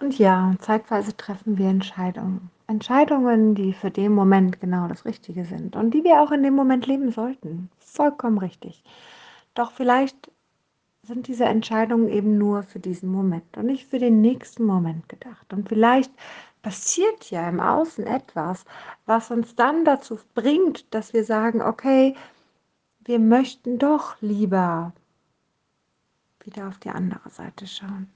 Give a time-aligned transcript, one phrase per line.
[0.00, 2.50] Und ja, zeitweise treffen wir Entscheidungen.
[2.66, 6.54] Entscheidungen, die für den Moment genau das Richtige sind und die wir auch in dem
[6.54, 7.70] Moment leben sollten.
[7.78, 8.82] Vollkommen richtig.
[9.54, 10.30] Doch vielleicht
[11.02, 15.52] sind diese Entscheidungen eben nur für diesen Moment und nicht für den nächsten Moment gedacht.
[15.52, 16.10] Und vielleicht
[16.62, 18.64] passiert ja im Außen etwas,
[19.04, 22.16] was uns dann dazu bringt, dass wir sagen, okay,
[23.04, 24.92] wir möchten doch lieber
[26.42, 28.10] wieder auf die andere Seite schauen.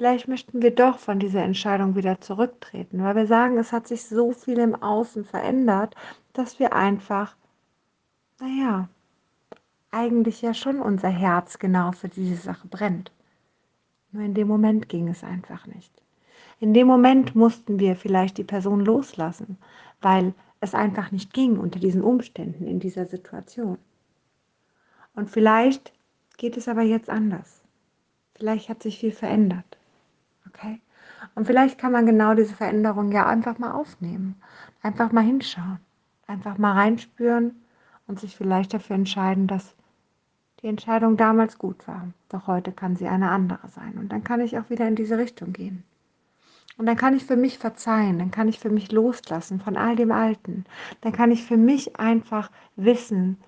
[0.00, 4.06] Vielleicht möchten wir doch von dieser Entscheidung wieder zurücktreten, weil wir sagen, es hat sich
[4.06, 5.94] so viel im Außen verändert,
[6.32, 7.36] dass wir einfach,
[8.40, 8.88] naja,
[9.90, 13.12] eigentlich ja schon unser Herz genau für diese Sache brennt.
[14.10, 15.92] Nur in dem Moment ging es einfach nicht.
[16.60, 19.58] In dem Moment mussten wir vielleicht die Person loslassen,
[20.00, 23.76] weil es einfach nicht ging unter diesen Umständen, in dieser Situation.
[25.14, 25.92] Und vielleicht
[26.38, 27.60] geht es aber jetzt anders.
[28.34, 29.76] Vielleicht hat sich viel verändert.
[31.34, 34.40] Und vielleicht kann man genau diese Veränderung ja einfach mal aufnehmen.
[34.82, 35.78] Einfach mal hinschauen.
[36.26, 37.62] Einfach mal reinspüren
[38.06, 39.74] und sich vielleicht dafür entscheiden, dass
[40.62, 42.08] die Entscheidung damals gut war.
[42.28, 43.94] Doch heute kann sie eine andere sein.
[43.98, 45.84] Und dann kann ich auch wieder in diese Richtung gehen.
[46.76, 49.96] Und dann kann ich für mich verzeihen, dann kann ich für mich loslassen von all
[49.96, 50.64] dem Alten.
[51.02, 53.38] Dann kann ich für mich einfach wissen,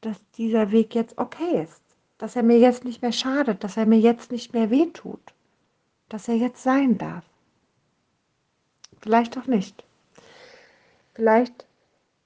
[0.00, 1.82] dass dieser Weg jetzt okay ist.
[2.18, 5.34] Dass er mir jetzt nicht mehr schadet, dass er mir jetzt nicht mehr wehtut
[6.08, 7.24] dass er jetzt sein darf.
[9.00, 9.84] Vielleicht auch nicht.
[11.14, 11.66] Vielleicht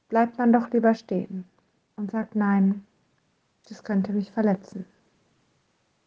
[0.08, 1.44] bleibt man doch lieber stehen
[1.96, 2.84] und sagt, nein,
[3.68, 4.84] das könnte mich verletzen.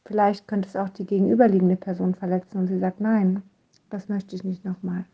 [0.05, 3.41] Vielleicht könnte es auch die gegenüberliegende Person verletzen und sie sagt, nein,
[3.89, 5.05] das möchte ich nicht nochmal.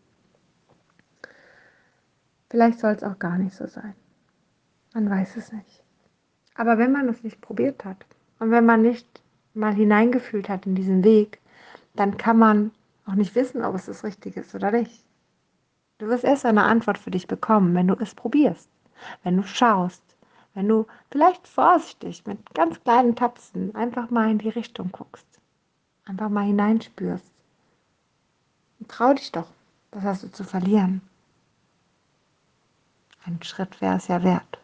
[2.50, 3.96] Vielleicht soll es auch gar nicht so sein.
[4.94, 5.84] Man weiß es nicht.
[6.56, 8.06] Aber wenn man es nicht probiert hat
[8.40, 9.22] und wenn man nicht
[9.54, 11.40] mal hineingefühlt hat in diesen Weg,
[11.94, 12.72] dann kann man
[13.06, 15.04] auch nicht wissen, ob es das Richtige ist oder nicht.
[15.98, 18.70] Du wirst erst eine Antwort für dich bekommen, wenn du es probierst,
[19.24, 20.02] wenn du schaust,
[20.54, 25.28] wenn du vielleicht vorsichtig mit ganz kleinen Tapsen einfach mal in die Richtung guckst,
[26.06, 27.32] einfach mal hineinspürst.
[28.80, 29.48] Und trau dich doch,
[29.92, 31.02] was hast du zu verlieren?
[33.26, 34.60] Ein Schritt wäre es ja wert.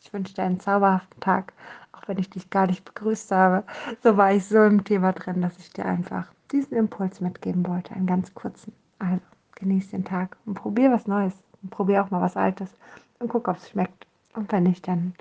[0.00, 1.52] Ich wünsche dir einen zauberhaften Tag,
[1.92, 3.64] auch wenn ich dich gar nicht begrüßt habe.
[4.02, 7.94] So war ich so im Thema drin, dass ich dir einfach diesen Impuls mitgeben wollte,
[7.94, 8.72] einen ganz kurzen.
[8.98, 9.22] Also
[9.56, 12.76] genieß den Tag und probier was Neues und probier auch mal was Altes
[13.18, 14.06] und guck, ob es schmeckt.
[14.34, 15.14] Und wenn nicht, dann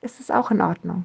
[0.00, 1.04] ist es auch in Ordnung.